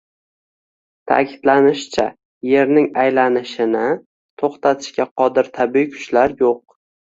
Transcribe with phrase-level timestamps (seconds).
[1.11, 2.07] Ta’kidlanishicha,
[2.53, 3.85] yerning aylanishini
[4.43, 6.61] to‘xtatishga qodir tabiiy kuchlar yo‘q